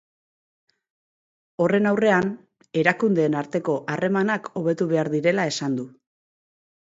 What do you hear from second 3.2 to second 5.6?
arteko harremanak hobetu behar direla